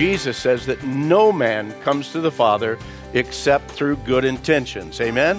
[0.00, 2.78] Jesus says that no man comes to the Father
[3.12, 4.98] except through good intentions.
[4.98, 5.38] Amen?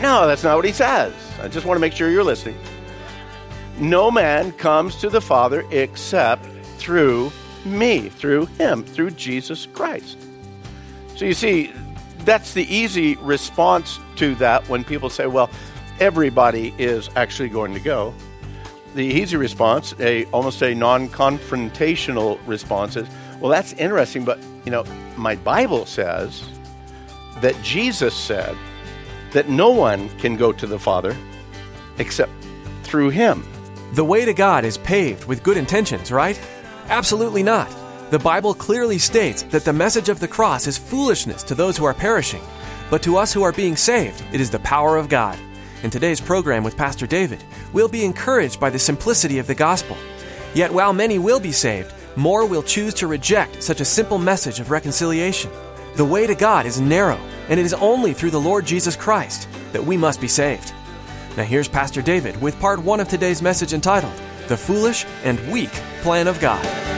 [0.00, 1.14] No, that's not what he says.
[1.40, 2.58] I just want to make sure you're listening.
[3.78, 6.44] No man comes to the Father except
[6.78, 7.30] through
[7.64, 10.18] me, through him, through Jesus Christ.
[11.14, 11.72] So you see,
[12.24, 15.48] that's the easy response to that when people say, well,
[16.00, 18.12] everybody is actually going to go.
[18.96, 23.06] The easy response, a almost a non-confrontational response is,
[23.42, 24.84] well, that's interesting, but you know,
[25.16, 26.44] my Bible says
[27.40, 28.56] that Jesus said
[29.32, 31.16] that no one can go to the Father
[31.98, 32.30] except
[32.84, 33.44] through him.
[33.94, 36.40] The way to God is paved with good intentions, right?
[36.88, 37.68] Absolutely not.
[38.12, 41.84] The Bible clearly states that the message of the cross is foolishness to those who
[41.84, 42.42] are perishing,
[42.90, 45.36] but to us who are being saved, it is the power of God.
[45.82, 49.96] In today's program with Pastor David, we'll be encouraged by the simplicity of the gospel.
[50.54, 54.60] Yet while many will be saved, more will choose to reject such a simple message
[54.60, 55.50] of reconciliation.
[55.96, 57.18] The way to God is narrow,
[57.48, 60.72] and it is only through the Lord Jesus Christ that we must be saved.
[61.36, 64.14] Now, here's Pastor David with part one of today's message entitled
[64.48, 65.72] The Foolish and Weak
[66.02, 66.91] Plan of God.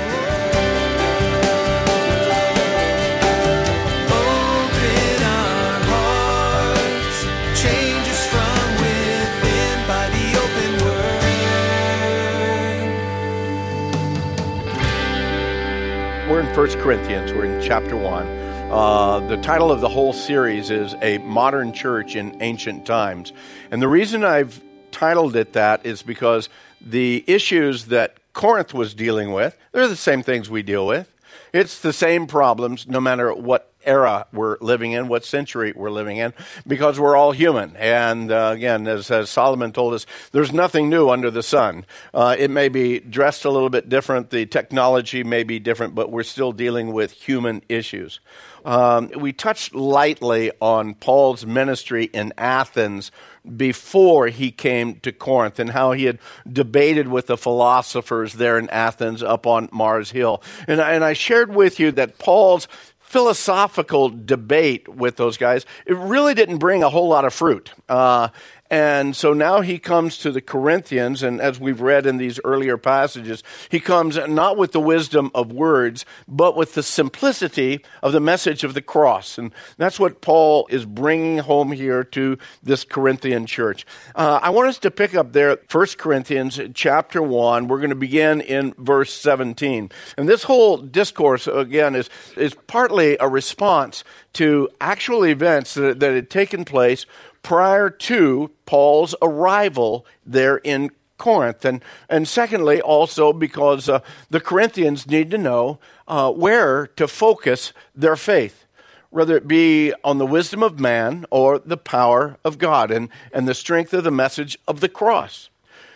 [16.35, 18.27] We're in 1 Corinthians, we're in chapter 1.
[18.27, 23.33] Uh, the title of the whole series is A Modern Church in Ancient Times.
[23.71, 26.49] And the reason I've titled it that is because
[26.81, 31.15] the issues that Corinth was dealing with, they're the same things we deal with.
[31.53, 36.17] It's the same problems no matter what era we're living in, what century we're living
[36.17, 36.33] in,
[36.67, 37.77] because we're all human.
[37.77, 41.85] And uh, again, as, as, Solomon told us, there's nothing new under the sun.
[42.13, 46.11] Uh, it may be dressed a little bit different, the technology may be different, but
[46.11, 48.21] we're still dealing with human issues.
[48.65, 53.11] Um, we touched lightly on Paul's ministry in Athens
[53.57, 56.19] before he came to Corinth and how he had
[56.51, 60.43] debated with the philosophers there in Athens up on Mars Hill.
[60.67, 62.67] And, and I shared with you that Paul's
[63.15, 67.71] philosophical debate with those guys, it really didn't bring a whole lot of fruit.
[67.89, 68.27] Uh,
[68.75, 72.77] and so now he comes to the Corinthians, and as we've read in these earlier
[72.77, 78.19] passages, he comes not with the wisdom of words, but with the simplicity of the
[78.19, 79.39] message of the cross.
[79.39, 83.87] And that's what Paul is bringing home here to this Corinthian church.
[84.17, 87.69] Uh, I want us to pick up there, 1 Corinthians chapter 1.
[87.69, 89.93] We're going to begin in verse 17.
[90.19, 94.03] And this whole discourse, again, is, is partly a response
[94.33, 97.07] to actual events that, that had taken place
[97.45, 101.65] prior to Paul's arrival there in Corinth.
[101.65, 104.01] And, and secondly, also because uh,
[104.31, 105.79] the Corinthians need to know
[106.09, 108.65] uh, where to focus their faith,
[109.11, 113.47] whether it be on the wisdom of man or the power of God and, and
[113.47, 115.51] the strength of the message of the cross.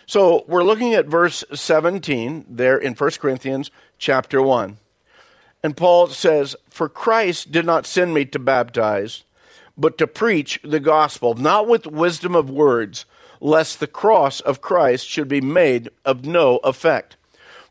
[0.05, 4.77] So we're looking at verse 17 there in 1 Corinthians chapter 1.
[5.61, 9.23] And Paul says, For Christ did not send me to baptize
[9.79, 13.05] but to preach the gospel, not with wisdom of words,
[13.39, 17.15] lest the cross of Christ should be made of no effect.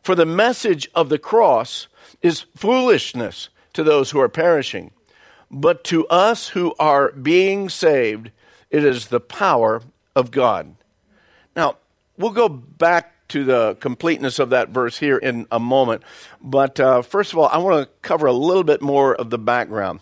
[0.01, 1.87] For the message of the cross
[2.21, 4.91] is foolishness to those who are perishing,
[5.51, 8.31] but to us who are being saved,
[8.71, 9.83] it is the power
[10.15, 10.75] of God.
[11.55, 11.77] Now,
[12.17, 16.01] we'll go back to the completeness of that verse here in a moment,
[16.41, 19.37] but uh, first of all, I want to cover a little bit more of the
[19.37, 19.99] background.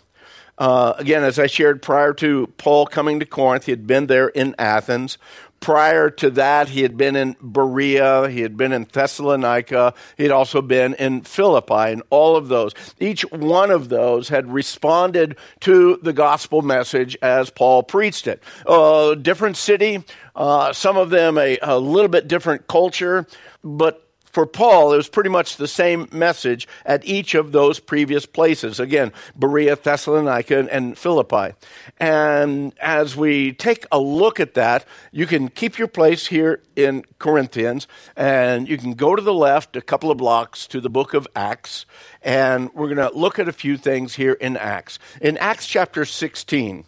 [0.58, 4.28] Uh, again, as I shared prior to Paul coming to Corinth, he had been there
[4.28, 5.16] in Athens.
[5.60, 10.30] Prior to that, he had been in Berea, he had been in Thessalonica, he had
[10.30, 12.74] also been in Philippi, and all of those.
[13.00, 18.42] Each one of those had responded to the gospel message as Paul preached it.
[18.66, 20.04] Uh, different city,
[20.36, 23.26] uh, some of them a, a little bit different culture,
[23.64, 28.26] but for Paul, it was pretty much the same message at each of those previous
[28.26, 28.78] places.
[28.78, 31.54] Again, Berea, Thessalonica, and Philippi.
[31.98, 37.04] And as we take a look at that, you can keep your place here in
[37.18, 41.14] Corinthians, and you can go to the left a couple of blocks to the book
[41.14, 41.86] of Acts,
[42.22, 44.98] and we're going to look at a few things here in Acts.
[45.20, 46.84] In Acts chapter 16,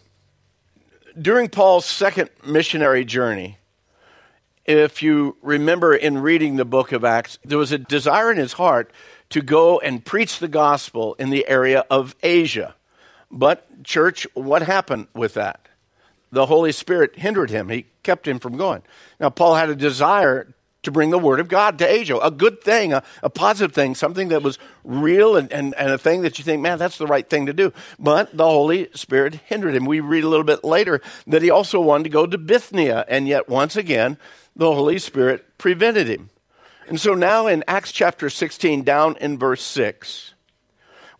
[1.19, 3.57] during Paul's second missionary journey,
[4.65, 8.53] if you remember in reading the book of Acts, there was a desire in his
[8.53, 8.91] heart
[9.29, 12.75] to go and preach the gospel in the area of Asia.
[13.31, 15.67] But, church, what happened with that?
[16.31, 18.83] The Holy Spirit hindered him, he kept him from going.
[19.19, 20.53] Now, Paul had a desire
[20.83, 23.93] to bring the word of God to Asia, a good thing, a, a positive thing,
[23.93, 27.07] something that was real and, and, and a thing that you think, man, that's the
[27.07, 27.71] right thing to do.
[27.99, 29.85] But the Holy Spirit hindered him.
[29.85, 33.27] We read a little bit later that he also wanted to go to Bithynia, and
[33.27, 34.17] yet once again,
[34.55, 36.29] the Holy Spirit prevented him.
[36.87, 40.30] And so now in Acts chapter 16, down in verse 6,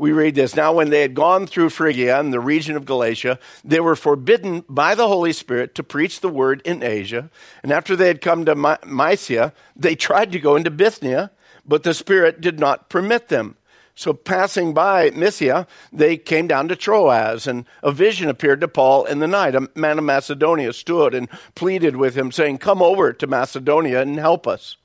[0.02, 0.56] we read this.
[0.56, 4.66] Now, when they had gone through Phrygia and the region of Galatia, they were forbidden
[4.68, 7.30] by the Holy Spirit to preach the word in Asia.
[7.62, 11.30] And after they had come to Mysia, they tried to go into Bithynia,
[11.68, 13.58] but the Spirit did not permit them.
[13.94, 19.06] So, passing by Mysia, they came down to Troas, and a vision appeared to Paul
[19.06, 19.54] in the night.
[19.54, 24.18] A man of Macedonia stood and pleaded with him, saying, Come over to Macedonia and
[24.18, 24.78] help us.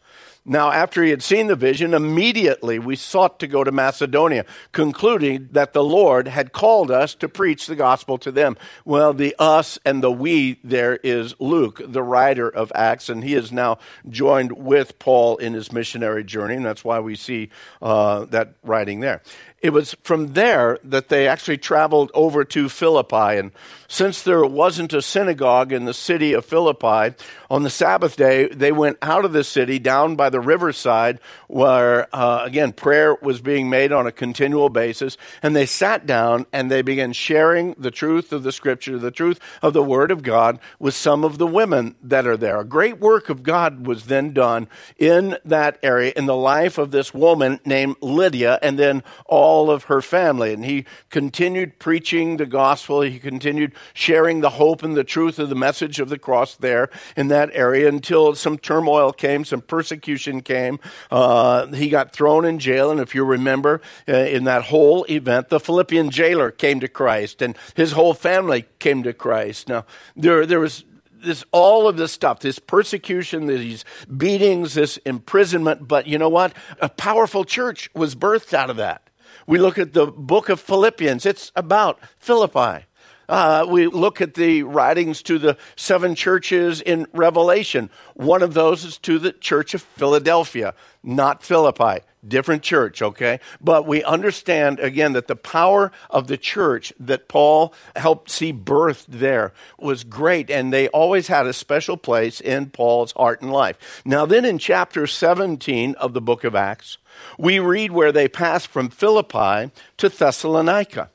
[0.48, 5.48] Now, after he had seen the vision, immediately we sought to go to Macedonia, concluding
[5.50, 8.56] that the Lord had called us to preach the gospel to them.
[8.84, 13.34] Well, the us and the we there is Luke, the writer of Acts, and he
[13.34, 13.78] is now
[14.08, 17.50] joined with Paul in his missionary journey, and that's why we see
[17.82, 19.22] uh, that writing there
[19.62, 23.38] it was from there that they actually traveled over to Philippi.
[23.38, 23.52] And
[23.88, 27.16] since there wasn't a synagogue in the city of Philippi,
[27.48, 32.08] on the Sabbath day, they went out of the city down by the riverside where,
[32.14, 35.16] uh, again, prayer was being made on a continual basis.
[35.42, 39.40] And they sat down and they began sharing the truth of the scripture, the truth
[39.62, 42.60] of the word of God with some of the women that are there.
[42.60, 44.68] A great work of God was then done
[44.98, 49.70] in that area in the life of this woman named Lydia and then all all
[49.70, 50.52] of her family.
[50.52, 53.02] And he continued preaching the gospel.
[53.02, 56.90] He continued sharing the hope and the truth of the message of the cross there
[57.16, 60.80] in that area until some turmoil came, some persecution came.
[61.12, 62.90] Uh, he got thrown in jail.
[62.90, 67.40] And if you remember, uh, in that whole event, the Philippian jailer came to Christ
[67.40, 69.68] and his whole family came to Christ.
[69.68, 69.84] Now,
[70.16, 70.84] there, there was
[71.22, 73.84] this all of this stuff, this persecution, these
[74.16, 75.86] beatings, this imprisonment.
[75.86, 76.52] But you know what?
[76.80, 79.05] A powerful church was birthed out of that.
[79.46, 82.86] We look at the book of Philippians, it's about Philippi.
[83.28, 87.90] Uh, we look at the writings to the seven churches in Revelation.
[88.14, 92.04] One of those is to the church of Philadelphia, not Philippi.
[92.26, 93.40] Different church, okay?
[93.60, 99.06] But we understand again that the power of the church that Paul helped see birthed
[99.08, 104.02] there was great, and they always had a special place in Paul's heart and life.
[104.04, 106.98] Now, then in chapter 17 of the book of Acts,
[107.38, 111.10] we read where they passed from Philippi to Thessalonica.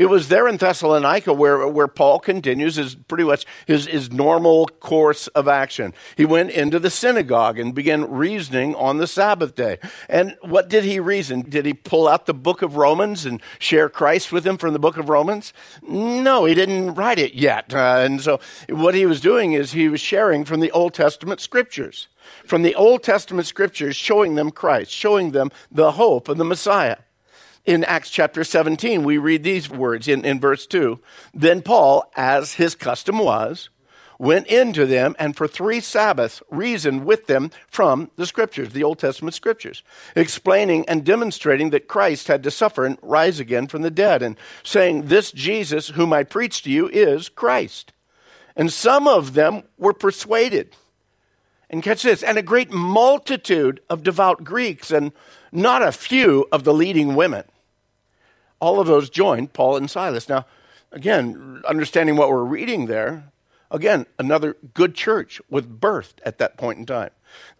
[0.00, 4.66] It was there in Thessalonica where, where Paul continues his pretty much his, his normal
[4.66, 5.92] course of action.
[6.16, 9.78] He went into the synagogue and began reasoning on the Sabbath day.
[10.08, 11.42] And what did he reason?
[11.42, 14.78] Did he pull out the book of Romans and share Christ with him from the
[14.78, 15.52] book of Romans?
[15.86, 17.74] No, he didn't write it yet.
[17.74, 21.42] Uh, and so what he was doing is he was sharing from the Old Testament
[21.42, 22.08] scriptures
[22.46, 26.96] from the Old Testament scriptures showing them Christ, showing them the hope of the Messiah.
[27.66, 30.98] In Acts chapter 17, we read these words in, in verse 2.
[31.34, 33.68] Then Paul, as his custom was,
[34.18, 38.98] went into them and for three Sabbaths reasoned with them from the scriptures, the Old
[38.98, 39.82] Testament scriptures,
[40.14, 44.36] explaining and demonstrating that Christ had to suffer and rise again from the dead, and
[44.62, 47.92] saying, This Jesus whom I preach to you is Christ.
[48.56, 50.76] And some of them were persuaded
[51.70, 55.12] and catch this, and a great multitude of devout Greeks, and
[55.52, 57.44] not a few of the leading women.
[58.60, 60.28] All of those joined Paul and Silas.
[60.28, 60.46] Now,
[60.92, 63.24] again, understanding what we're reading there,
[63.70, 67.10] again, another good church was birthed at that point in time.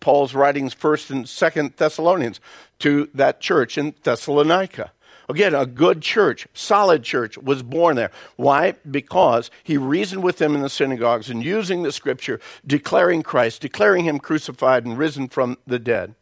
[0.01, 2.41] Paul's writings, 1st and 2nd Thessalonians,
[2.81, 4.93] to that church in Thessalonica.
[5.29, 8.11] Again, a good church, solid church was born there.
[8.35, 8.75] Why?
[8.91, 14.05] Because he reasoned with them in the synagogues and using the scripture, declaring Christ, declaring
[14.05, 16.17] him crucified and risen from the dead.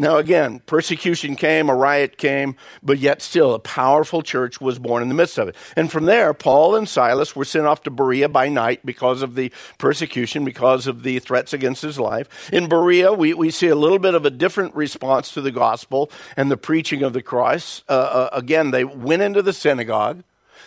[0.00, 5.02] Now, again, persecution came, a riot came, but yet still a powerful church was born
[5.02, 5.56] in the midst of it.
[5.76, 9.34] And from there, Paul and Silas were sent off to Berea by night because of
[9.34, 12.50] the persecution, because of the threats against his life.
[12.50, 16.10] In Berea, we, we see a little bit of a different response to the gospel
[16.34, 17.84] and the preaching of the Christ.
[17.86, 20.24] Uh, uh, again, they went into the synagogue.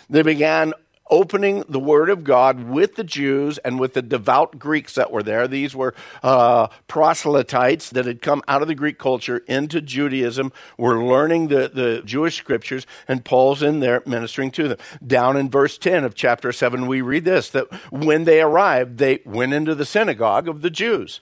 [0.08, 0.74] They began
[1.10, 5.22] opening the Word of God with the Jews and with the devout Greeks that were
[5.22, 5.46] there.
[5.46, 11.04] These were uh, proselytes that had come out of the Greek culture into Judaism, were
[11.04, 14.78] learning the, the Jewish scriptures, and Paul's in there ministering to them.
[15.06, 19.20] Down in verse 10 of chapter 7, we read this that when they arrived, they
[19.24, 21.20] went into the synagogue of the Jews.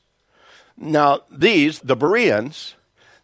[0.77, 2.75] Now, these, the Bereans,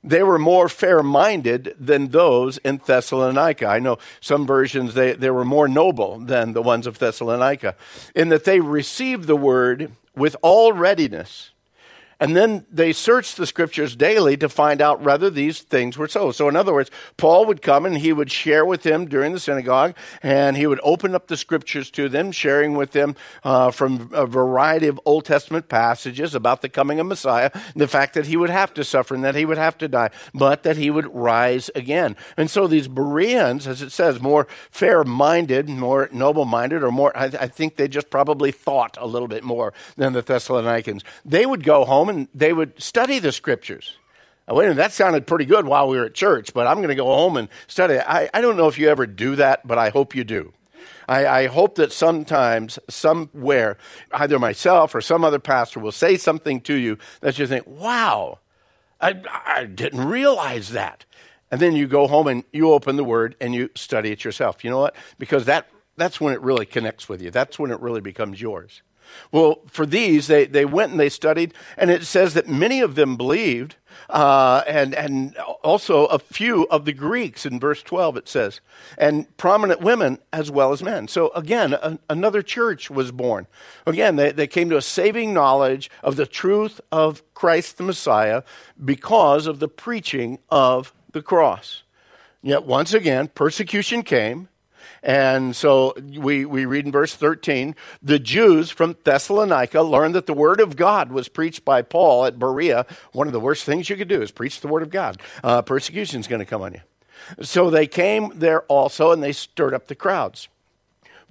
[0.02, 3.66] they were more fair minded than those in Thessalonica.
[3.66, 7.74] I know some versions, they, they were more noble than the ones of Thessalonica,
[8.14, 11.50] in that they received the word with all readiness
[12.20, 16.32] and then they searched the scriptures daily to find out whether these things were so.
[16.32, 19.40] So, in other words, Paul would come and he would share with them during the
[19.40, 24.10] synagogue, and he would open up the scriptures to them, sharing with them uh, from
[24.12, 28.36] a variety of Old Testament passages about the coming of Messiah, the fact that he
[28.36, 31.14] would have to suffer and that he would have to die, but that he would
[31.14, 32.16] rise again.
[32.36, 37.16] And so, these Bereans, as it says, more fair minded, more noble minded, or more,
[37.16, 41.46] I, I think they just probably thought a little bit more than the Thessalonians, they
[41.46, 43.96] would go home home and they would study the scriptures.
[44.46, 46.94] A minute, that sounded pretty good while we were at church, but I'm going to
[46.94, 47.98] go home and study.
[47.98, 50.54] I, I don't know if you ever do that, but I hope you do.
[51.06, 53.76] I, I, hope that sometimes, somewhere,
[54.12, 58.38] either myself or some other pastor will say something to you that you think, wow,
[59.00, 61.04] I, I didn't realize that.
[61.50, 64.64] And then you go home and you open the word and you study it yourself.
[64.64, 64.96] You know what?
[65.18, 67.30] Because that, that's when it really connects with you.
[67.30, 68.82] That's when it really becomes yours.
[69.30, 72.94] Well, for these, they, they went and they studied, and it says that many of
[72.94, 73.76] them believed,
[74.08, 78.60] uh, and, and also a few of the Greeks in verse 12, it says,
[78.96, 81.08] and prominent women as well as men.
[81.08, 83.46] So again, a, another church was born.
[83.86, 88.42] Again, they, they came to a saving knowledge of the truth of Christ the Messiah
[88.82, 91.82] because of the preaching of the cross.
[92.42, 94.48] Yet once again, persecution came
[95.02, 100.34] and so we, we read in verse 13 the Jews from Thessalonica learned that the
[100.34, 102.86] word of God was preached by Paul at Berea.
[103.12, 105.20] One of the worst things you could do is preach the word of God.
[105.42, 106.80] Uh, Persecution is going to come on you.
[107.42, 110.48] So they came there also and they stirred up the crowds.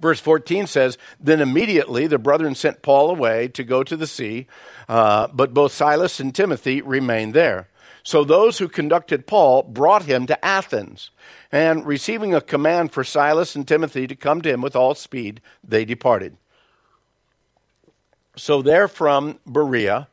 [0.00, 4.46] Verse 14 says, Then immediately the brethren sent Paul away to go to the sea,
[4.88, 7.68] uh, but both Silas and Timothy remained there.
[8.08, 11.10] So those who conducted Paul brought him to Athens,
[11.52, 15.42] and receiving a command for Silas and Timothy to come to him with all speed,
[15.62, 16.38] they departed.
[18.34, 20.08] So there from Berea,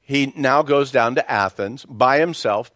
[0.00, 2.70] he now goes down to Athens by himself.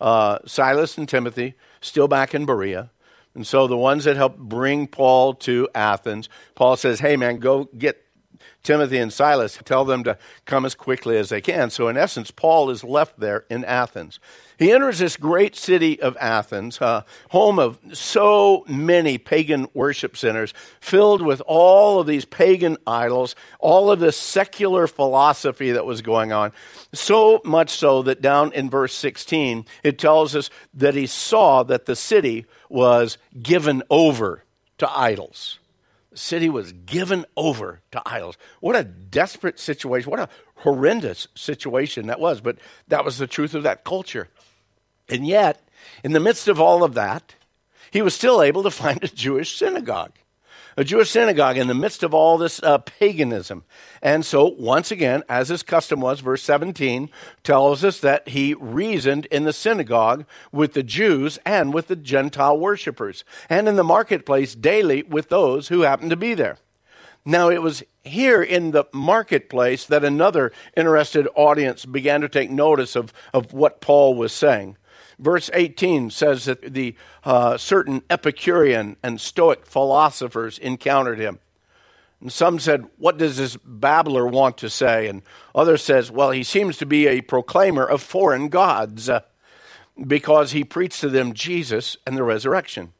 [0.00, 2.88] Uh, Silas and Timothy still back in Berea.
[3.34, 7.68] And so the ones that helped bring Paul to Athens, Paul says, Hey, man, go
[7.76, 8.06] get
[8.62, 11.70] Timothy and Silas, tell them to come as quickly as they can.
[11.70, 14.20] So, in essence, Paul is left there in Athens.
[14.58, 20.52] He enters this great city of Athens, uh, home of so many pagan worship centers,
[20.80, 26.32] filled with all of these pagan idols, all of this secular philosophy that was going
[26.32, 26.52] on.
[26.92, 31.86] So much so that down in verse 16, it tells us that he saw that
[31.86, 34.44] the city was given over
[34.78, 35.58] to idols
[36.18, 38.36] city was given over to idols.
[38.60, 40.10] What a desperate situation.
[40.10, 42.40] What a horrendous situation that was.
[42.40, 42.58] But
[42.88, 44.28] that was the truth of that culture.
[45.08, 45.66] And yet,
[46.04, 47.34] in the midst of all of that,
[47.90, 50.12] he was still able to find a Jewish synagogue
[50.78, 53.64] a Jewish synagogue in the midst of all this uh, paganism.
[54.00, 57.10] And so, once again, as his custom was, verse 17
[57.42, 62.56] tells us that he reasoned in the synagogue with the Jews and with the Gentile
[62.56, 66.58] worshippers, and in the marketplace daily with those who happened to be there.
[67.24, 72.94] Now, it was here in the marketplace that another interested audience began to take notice
[72.94, 74.76] of, of what Paul was saying.
[75.18, 76.94] Verse 18 says that the
[77.24, 81.40] uh, certain Epicurean and Stoic philosophers encountered him.
[82.20, 85.08] And some said, What does this babbler want to say?
[85.08, 85.22] And
[85.54, 89.20] others says, Well, he seems to be a proclaimer of foreign gods uh,
[90.06, 92.92] because he preached to them Jesus and the resurrection.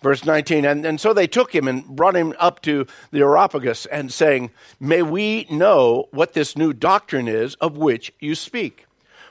[0.00, 3.84] Verse 19, and, and so they took him and brought him up to the Areopagus
[3.86, 8.86] and saying, May we know what this new doctrine is of which you speak.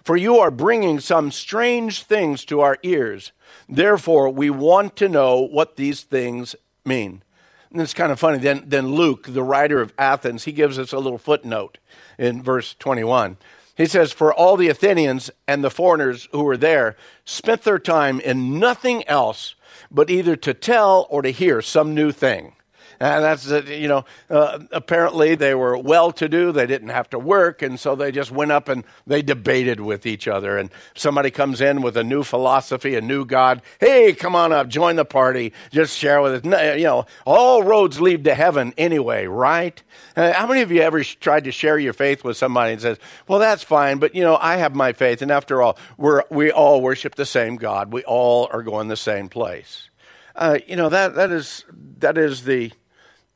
[0.08, 3.34] For you are bringing some strange things to our ears.
[3.68, 7.24] Therefore, we want to know what these things mean.
[7.72, 8.38] And it's kind of funny.
[8.38, 11.78] Then, then Luke, the writer of Athens, he gives us a little footnote
[12.18, 13.36] in verse 21.
[13.76, 16.96] He says, For all the Athenians and the foreigners who were there
[17.26, 19.56] spent their time in nothing else
[19.92, 22.54] but either to tell or to hear some new thing.
[23.00, 26.52] And that's, uh, you know, uh, apparently they were well to do.
[26.52, 27.62] They didn't have to work.
[27.62, 30.58] And so they just went up and they debated with each other.
[30.58, 33.62] And somebody comes in with a new philosophy, a new God.
[33.80, 36.78] Hey, come on up, join the party, just share with us.
[36.78, 39.82] You know, all roads lead to heaven anyway, right?
[40.16, 42.98] Uh, how many of you ever tried to share your faith with somebody and says,
[43.28, 45.22] well, that's fine, but, you know, I have my faith.
[45.22, 47.94] And after all, we're, we all worship the same God.
[47.94, 49.90] We all are going the same place.
[50.36, 51.66] Uh, you know, that, that, is,
[52.00, 52.72] that is the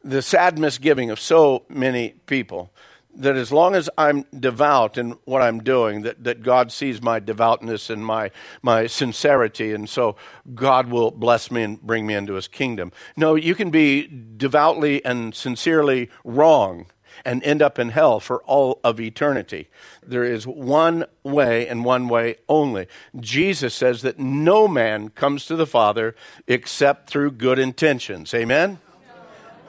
[0.03, 2.71] the sad misgiving of so many people
[3.15, 7.19] that as long as I'm devout in what I'm doing, that, that God sees my
[7.19, 8.31] devoutness and my,
[8.61, 10.15] my sincerity, and so
[10.55, 12.91] God will bless me and bring me into his kingdom.
[13.17, 16.85] No, you can be devoutly and sincerely wrong
[17.25, 19.67] and end up in hell for all of eternity.
[20.01, 22.87] There is one way and one way only.
[23.19, 26.15] Jesus says that no man comes to the Father
[26.47, 28.33] except through good intentions.
[28.33, 28.79] Amen?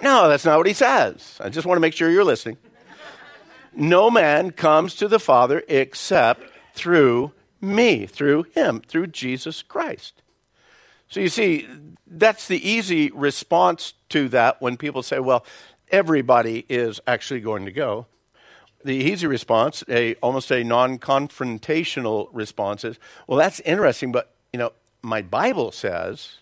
[0.03, 1.39] No, that's not what he says.
[1.41, 2.59] I just want to make sure you're listening.
[3.75, 6.43] No man comes to the Father except
[6.75, 10.21] through me, through him, through Jesus Christ.
[11.09, 11.69] So you see,
[12.07, 15.47] that's the easy response to that when people say, well,
[15.91, 18.07] everybody is actually going to go.
[18.85, 24.73] The easy response, a almost a non-confrontational response is, well, that's interesting, but you know,
[25.03, 26.39] my Bible says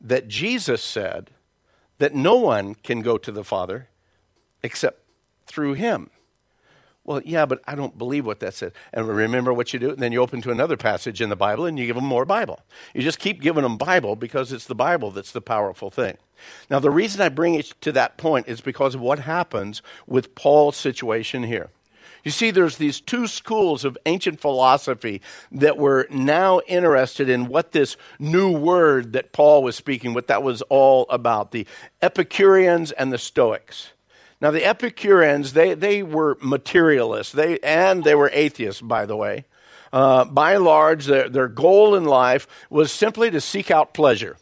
[0.00, 1.30] that Jesus said
[1.98, 3.88] that no one can go to the Father
[4.62, 5.00] except
[5.46, 6.10] through him.
[7.04, 8.72] Well, yeah, but I don't believe what that says.
[8.92, 9.90] And remember what you do?
[9.90, 12.24] And then you open to another passage in the Bible and you give them more
[12.24, 12.60] Bible.
[12.94, 16.16] You just keep giving them Bible because it's the Bible that's the powerful thing.
[16.70, 20.34] Now, the reason I bring it to that point is because of what happens with
[20.34, 21.68] Paul's situation here.
[22.24, 25.20] You see, there's these two schools of ancient philosophy
[25.52, 30.42] that were now interested in what this new word that Paul was speaking, what that
[30.42, 31.66] was all about the
[32.00, 33.92] Epicureans and the Stoics.
[34.40, 39.44] Now, the Epicureans, they, they were materialists, they, and they were atheists, by the way.
[39.92, 44.36] Uh, by and large, their, their goal in life was simply to seek out pleasure.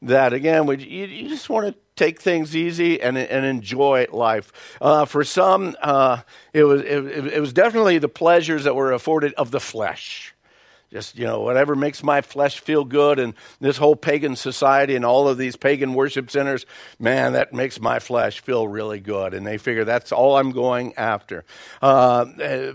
[0.00, 4.52] That, again, you, you just want to take things easy and, and enjoy life.
[4.80, 6.20] Uh, for some, uh,
[6.52, 10.35] it, was, it, it was definitely the pleasures that were afforded of the flesh
[10.96, 15.04] just you know whatever makes my flesh feel good and this whole pagan society and
[15.04, 16.64] all of these pagan worship centers
[16.98, 19.34] man that makes my flesh feel really good.
[19.34, 21.44] And they figure that's all i'm going after.
[21.82, 22.24] Uh,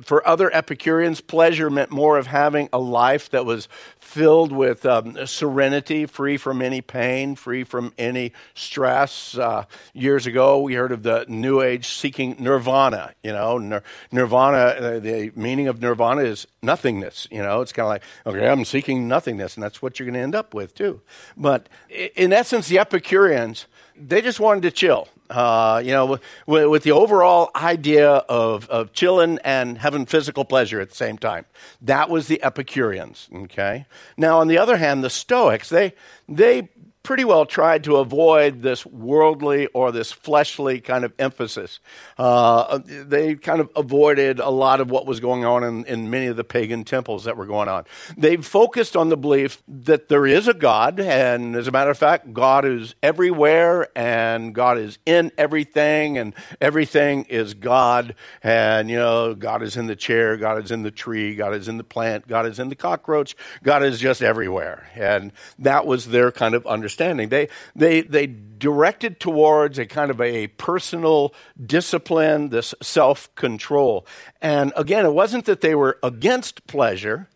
[0.03, 5.25] for other epicureans pleasure meant more of having a life that was filled with um,
[5.25, 9.35] serenity free from any pain free from any stress.
[9.35, 14.57] Uh, years ago we heard of the new age seeking nirvana you know Nir- nirvana
[14.57, 18.65] uh, the meaning of nirvana is nothingness you know it's kind of like okay, I'm
[18.65, 21.01] seeking nothingness, and that's what you're going to end up with, too.
[21.35, 25.07] But in essence, the Epicureans, they just wanted to chill.
[25.29, 30.81] Uh, you know, with, with, the overall idea of, of chilling and having physical pleasure
[30.81, 31.45] at the same time.
[31.81, 33.85] That was the Epicureans, okay?
[34.17, 35.93] Now, on the other hand, the Stoics, they,
[36.27, 36.67] they
[37.03, 41.79] pretty well tried to avoid this worldly or this fleshly kind of emphasis.
[42.17, 46.27] Uh, they kind of avoided a lot of what was going on in, in, many
[46.27, 47.85] of the pagan temples that were going on.
[48.17, 51.97] They focused on the belief that there is a God, and as a matter of
[51.97, 58.15] fact, God is everywhere, and God is in everything, and everything is God.
[58.43, 61.67] And, you know, God is in the chair, God is in the tree, God is
[61.67, 64.87] in the plant, God is in the cockroach, God is just everywhere.
[64.95, 67.29] And that was their kind of understanding understanding.
[67.29, 74.05] They, they, they directed towards a kind of a personal discipline, this self control.
[74.41, 77.27] And again, it wasn't that they were against pleasure,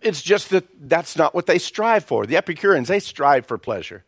[0.00, 2.24] it's just that that's not what they strive for.
[2.24, 4.04] The Epicureans, they strive for pleasure.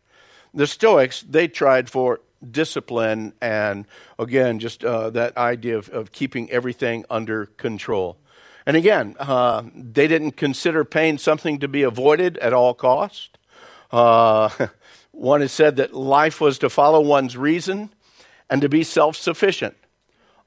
[0.53, 3.85] The Stoics, they tried for discipline and,
[4.17, 8.17] again, just uh, that idea of, of keeping everything under control.
[8.65, 13.37] And again, uh, they didn't consider pain something to be avoided at all cost.
[13.91, 14.49] Uh,
[15.11, 17.91] one has said that life was to follow one's reason
[18.49, 19.75] and to be self sufficient,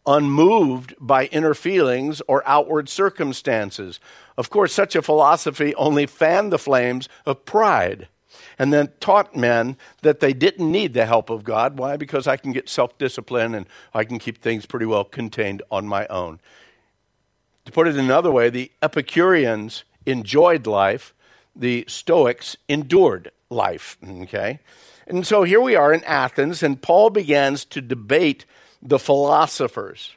[0.07, 4.01] unmoved by inner feelings or outward circumstances.
[4.37, 8.09] Of course, such a philosophy only fanned the flames of pride
[8.59, 11.79] and then taught men that they didn't need the help of God.
[11.79, 11.97] Why?
[11.97, 15.87] Because I can get self discipline and I can keep things pretty well contained on
[15.87, 16.41] my own.
[17.65, 21.15] To put it another way, the Epicureans enjoyed life,
[21.57, 23.97] the Stoics endured life.
[24.23, 24.61] Okay?
[25.07, 28.47] And so here we are in Athens, and Paul begins to debate
[28.81, 30.17] the philosophers.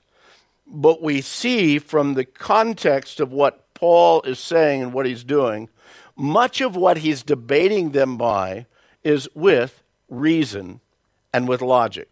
[0.67, 5.69] but we see from the context of what Paul is saying and what he's doing,
[6.15, 8.65] much of what he's debating them by
[9.03, 10.81] is with reason
[11.33, 12.09] and with logic.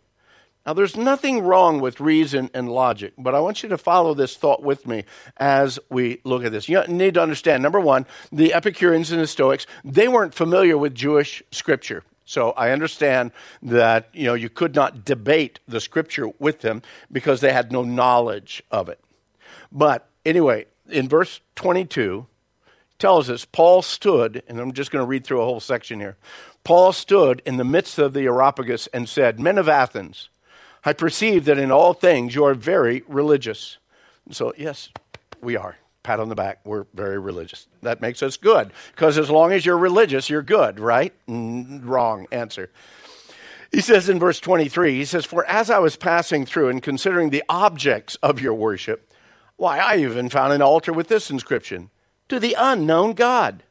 [0.65, 4.35] Now, there's nothing wrong with reason and logic, but I want you to follow this
[4.35, 5.03] thought with me
[5.37, 6.67] as we look at this.
[6.67, 10.95] You need to understand number one, the Epicureans and the Stoics, they weren't familiar with
[10.95, 12.03] Jewish scripture.
[12.25, 17.41] So I understand that you know you could not debate the scripture with them because
[17.41, 18.99] they had no knowledge of it.
[19.71, 22.25] But anyway, in verse 22
[22.97, 26.17] tells us Paul stood, and I'm just going to read through a whole section here.
[26.63, 30.29] Paul stood in the midst of the Areopagus and said, Men of Athens,
[30.85, 33.77] I perceive that in all things you are very religious.
[34.31, 34.89] So, yes,
[35.41, 35.77] we are.
[36.03, 36.59] Pat on the back.
[36.63, 37.67] We're very religious.
[37.81, 38.71] That makes us good.
[38.91, 41.13] Because as long as you're religious, you're good, right?
[41.27, 42.69] Wrong answer.
[43.71, 47.31] He says in verse 23, he says, For as I was passing through and considering
[47.31, 49.11] the objects of your worship,
[49.57, 51.89] why, I even found an altar with this inscription
[52.29, 53.63] To the unknown God.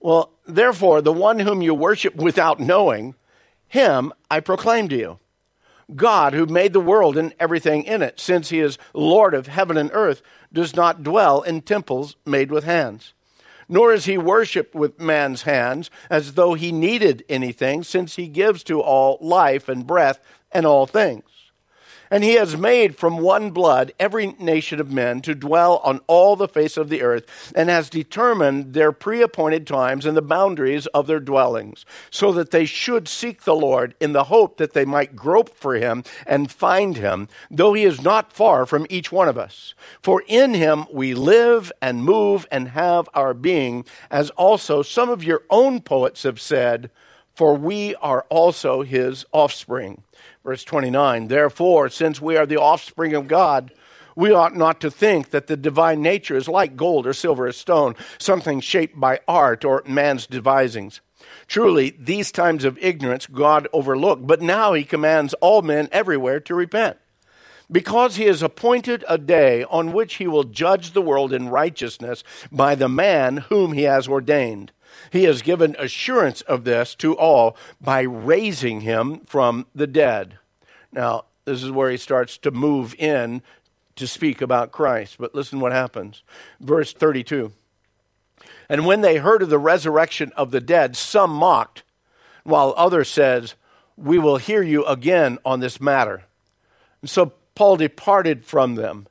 [0.00, 3.14] Well, therefore, the one whom you worship without knowing,
[3.68, 5.18] him I proclaim to you.
[5.94, 9.76] God, who made the world and everything in it, since he is Lord of heaven
[9.76, 13.12] and earth, does not dwell in temples made with hands.
[13.68, 18.62] Nor is he worshiped with man's hands as though he needed anything, since he gives
[18.64, 21.24] to all life and breath and all things.
[22.12, 26.36] And he has made from one blood every nation of men to dwell on all
[26.36, 30.86] the face of the earth, and has determined their pre appointed times and the boundaries
[30.88, 34.84] of their dwellings, so that they should seek the Lord in the hope that they
[34.84, 39.26] might grope for him and find him, though he is not far from each one
[39.26, 39.72] of us.
[40.02, 45.24] For in him we live and move and have our being, as also some of
[45.24, 46.90] your own poets have said,
[47.34, 50.02] for we are also his offspring.
[50.44, 53.72] Verse 29 Therefore, since we are the offspring of God,
[54.14, 57.52] we ought not to think that the divine nature is like gold or silver or
[57.52, 61.00] stone, something shaped by art or man's devisings.
[61.46, 66.54] Truly, these times of ignorance God overlooked, but now he commands all men everywhere to
[66.54, 66.98] repent.
[67.70, 72.22] Because he has appointed a day on which he will judge the world in righteousness
[72.50, 74.72] by the man whom he has ordained.
[75.12, 80.38] He has given assurance of this to all by raising him from the dead.
[80.90, 83.42] Now, this is where he starts to move in
[83.96, 85.16] to speak about Christ.
[85.18, 86.22] But listen what happens.
[86.60, 87.52] Verse 32.
[88.70, 91.82] And when they heard of the resurrection of the dead, some mocked,
[92.42, 93.52] while others said,
[93.98, 96.24] "We will hear you again on this matter."
[97.02, 99.08] And so Paul departed from them.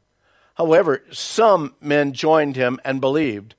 [0.56, 3.54] However, some men joined him and believed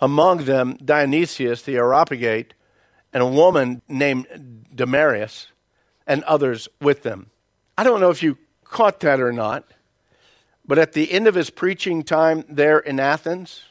[0.00, 2.54] among them Dionysius the Areopagite,
[3.12, 5.48] and a woman named Damaris,
[6.06, 7.30] and others with them.
[7.76, 9.64] I don't know if you caught that or not,
[10.66, 13.62] but at the end of his preaching time there in Athens,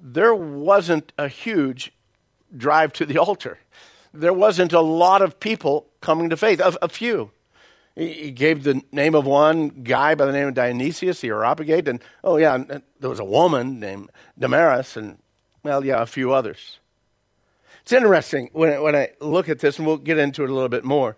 [0.00, 1.92] there wasn't a huge
[2.56, 3.58] drive to the altar.
[4.12, 7.30] There wasn't a lot of people coming to faith, a, a few.
[7.94, 12.02] He gave the name of one guy by the name of Dionysius the Areopagite, and
[12.24, 12.56] oh yeah,
[12.98, 15.18] there was a woman named Damaris, and
[15.62, 16.78] well, yeah, a few others.
[17.82, 20.68] It's interesting when, when I look at this, and we'll get into it a little
[20.68, 21.16] bit more.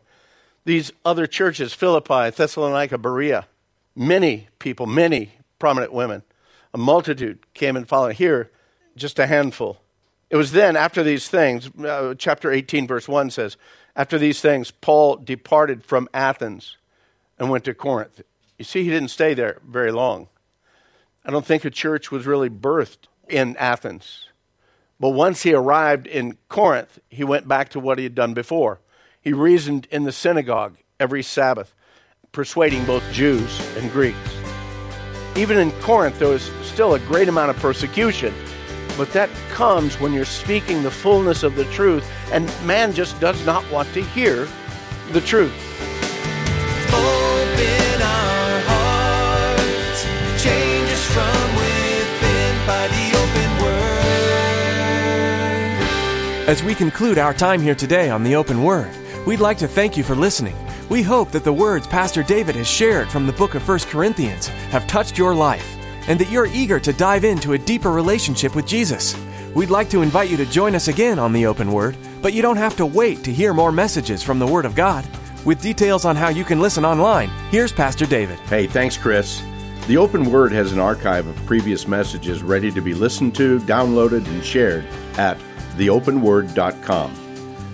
[0.64, 3.46] These other churches, Philippi, Thessalonica, Berea,
[3.96, 6.22] many people, many prominent women,
[6.72, 8.14] a multitude came and followed.
[8.14, 8.50] Here,
[8.96, 9.80] just a handful.
[10.30, 13.56] It was then, after these things, uh, chapter 18, verse 1 says,
[13.94, 16.78] After these things, Paul departed from Athens
[17.38, 18.22] and went to Corinth.
[18.56, 20.28] You see, he didn't stay there very long.
[21.24, 24.28] I don't think a church was really birthed in Athens.
[25.02, 28.78] But once he arrived in Corinth, he went back to what he had done before.
[29.20, 31.74] He reasoned in the synagogue every Sabbath,
[32.30, 34.16] persuading both Jews and Greeks.
[35.34, 38.32] Even in Corinth, there was still a great amount of persecution,
[38.96, 43.44] but that comes when you're speaking the fullness of the truth, and man just does
[43.44, 44.46] not want to hear
[45.10, 45.52] the truth.
[56.52, 58.94] As we conclude our time here today on the Open Word,
[59.26, 60.54] we'd like to thank you for listening.
[60.90, 64.48] We hope that the words Pastor David has shared from the book of 1 Corinthians
[64.68, 68.66] have touched your life and that you're eager to dive into a deeper relationship with
[68.66, 69.16] Jesus.
[69.54, 72.42] We'd like to invite you to join us again on the Open Word, but you
[72.42, 75.06] don't have to wait to hear more messages from the Word of God.
[75.46, 78.38] With details on how you can listen online, here's Pastor David.
[78.40, 79.42] Hey, thanks, Chris.
[79.86, 84.26] The Open Word has an archive of previous messages ready to be listened to, downloaded,
[84.26, 84.84] and shared
[85.16, 85.38] at
[85.72, 87.18] theopenword.com.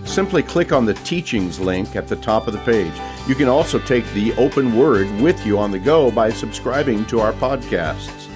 [0.05, 2.93] simply click on the teachings link at the top of the page.
[3.29, 7.21] You can also take the open word with you on the go by subscribing to
[7.21, 8.29] our podcasts.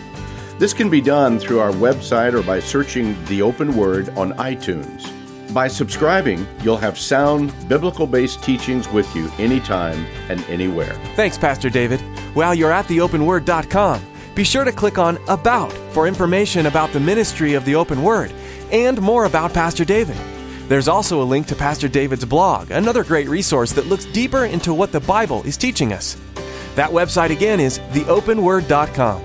[0.59, 5.11] This can be done through our website or by searching the open word on iTunes.
[5.53, 10.94] By subscribing, you'll have sound, biblical based teachings with you anytime and anywhere.
[11.16, 12.01] Thanks, Pastor David.
[12.35, 14.03] While you're at theopenword.com,
[14.35, 18.33] be sure to click on About for information about the ministry of the Open Word
[18.72, 20.16] and more about Pastor David.
[20.68, 24.72] There's also a link to Pastor David's blog, another great resource that looks deeper into
[24.72, 26.16] what the Bible is teaching us.
[26.74, 29.24] That website again is theopenword.com.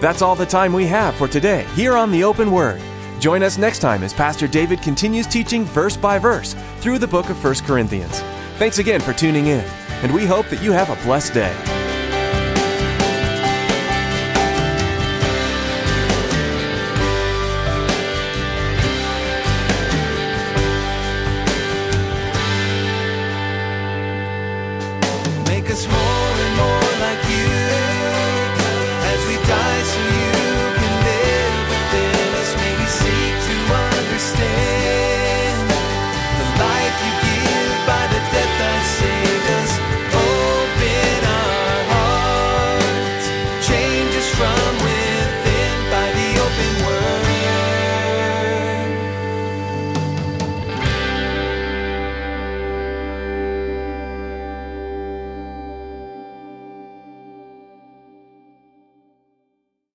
[0.00, 2.80] That's all the time we have for today here on The Open Word.
[3.20, 7.30] Join us next time as Pastor David continues teaching verse by verse through the book
[7.30, 8.20] of 1 Corinthians.
[8.58, 9.64] Thanks again for tuning in,
[10.02, 11.71] and we hope that you have a blessed day.